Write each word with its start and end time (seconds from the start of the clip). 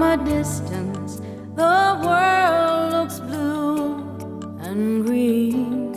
From 0.00 0.18
a 0.18 0.24
distance, 0.24 1.16
the 1.56 2.00
world 2.02 2.90
looks 2.90 3.20
blue 3.20 4.02
and 4.60 5.04
green, 5.04 5.94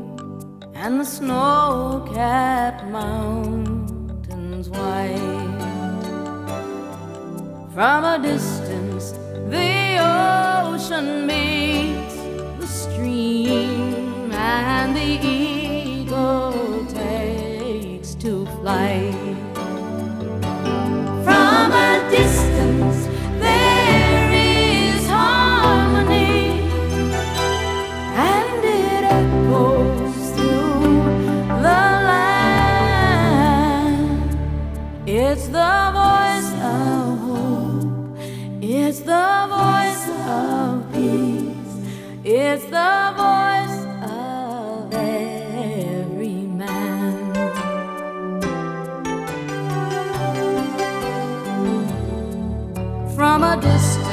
and 0.75 0.99
the 0.99 1.05
snow 1.05 2.05
capped 2.13 2.83
mountains 2.87 4.69
white. 4.69 5.39
From 7.73 8.03
a 8.03 8.19
distance, 8.21 9.11
the 9.47 9.95
ocean 10.01 11.25
meets 11.25 12.17
the 12.59 12.67
stream, 12.67 14.33
and 14.33 14.97
the 14.97 15.25
eagle 15.25 16.85
takes 16.87 18.15
to 18.15 18.45
flight. 18.47 19.12
It's 35.35 35.47
the 35.47 35.89
voice 35.93 36.51
of 36.61 37.17
hope, 37.25 38.17
it's 38.61 38.99
the 38.99 39.47
voice 39.49 40.07
of 40.29 40.93
peace, 40.93 41.73
it's 42.23 42.65
the 42.65 43.13
voice 43.17 43.79
of 44.03 44.93
every 44.93 46.45
man. 46.61 47.33
From 53.15 53.43
a 53.43 53.55
distance, 53.59 54.12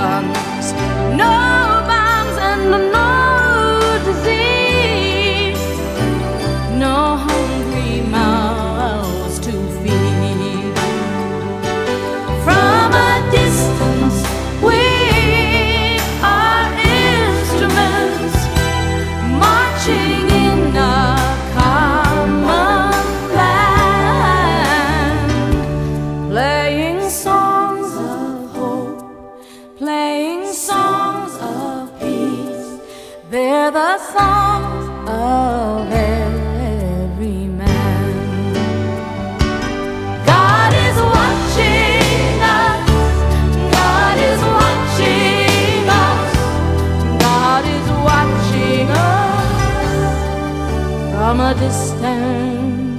no 0.00 1.30
bombs, 1.86 2.36
and 2.38 2.70
no 2.70 3.09
of 35.08 35.92
every 35.92 37.46
man. 37.60 38.12
God 40.26 40.72
is 40.86 40.96
watching 41.14 42.40
us. 42.60 42.88
God 43.78 44.18
is 44.30 44.40
watching 44.56 45.88
us. 46.04 46.32
God 47.22 47.64
is 47.76 47.86
watching 48.08 48.88
us 48.90 50.30
from 51.14 51.40
a 51.40 51.54
distance. 51.54 52.89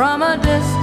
From 0.00 0.22
a 0.22 0.34
distance, 0.38 0.79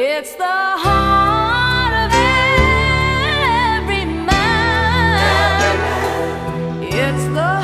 It's 0.00 0.36
the 0.36 0.44
heart 0.44 1.92
of 2.04 2.12
every 3.82 4.04
man. 4.04 5.74
It's 6.84 7.24
the 7.34 7.54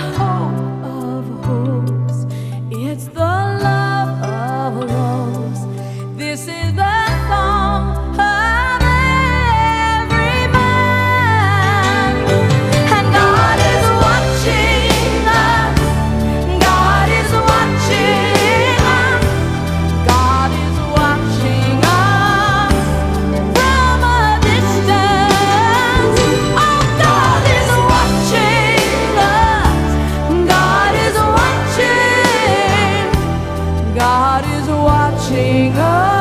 watching 34.68 35.72
us. 35.76 36.13